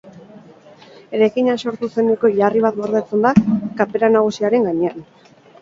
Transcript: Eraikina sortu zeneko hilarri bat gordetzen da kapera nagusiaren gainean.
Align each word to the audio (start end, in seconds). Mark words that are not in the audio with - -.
Eraikina 1.17 1.57
sortu 1.67 1.89
zeneko 1.97 2.33
hilarri 2.33 2.63
bat 2.65 2.81
gordetzen 2.81 3.29
da 3.29 3.35
kapera 3.83 4.11
nagusiaren 4.17 4.69
gainean. 4.71 5.07